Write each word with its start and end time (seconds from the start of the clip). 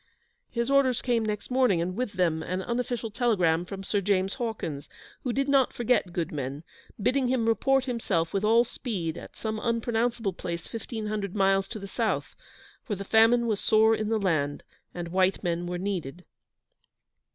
His 0.49 0.71
orders 0.71 0.99
came 0.99 1.23
next 1.23 1.51
morning, 1.51 1.79
and 1.79 1.95
with 1.95 2.13
them 2.13 2.41
an 2.41 2.63
unofficial 2.63 3.11
telegram 3.11 3.65
from 3.65 3.83
Sir 3.83 4.01
James 4.01 4.33
Hawkins, 4.33 4.89
who 5.23 5.31
did 5.31 5.47
not 5.47 5.73
forget 5.73 6.11
good 6.11 6.31
men, 6.31 6.63
bidding 6.99 7.27
him 7.27 7.47
report 7.47 7.85
himself 7.85 8.33
with 8.33 8.43
all 8.43 8.63
speed 8.65 9.15
at 9.15 9.35
some 9.37 9.59
unpronounceable 9.59 10.33
place 10.33 10.67
fifteen 10.67 11.05
hundred 11.05 11.35
miles 11.35 11.67
to 11.67 11.77
the 11.77 11.85
south, 11.87 12.35
for 12.83 12.95
the 12.95 13.05
famine 13.05 13.45
was 13.45 13.59
sore 13.59 13.93
in 13.95 14.09
the 14.09 14.17
land, 14.17 14.63
and 14.91 15.09
white 15.09 15.43
men 15.43 15.67
were 15.67 15.77
needed. 15.77 16.25